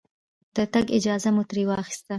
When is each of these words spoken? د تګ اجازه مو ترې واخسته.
د 0.55 0.57
تګ 0.73 0.85
اجازه 0.97 1.29
مو 1.35 1.43
ترې 1.49 1.63
واخسته. 1.67 2.09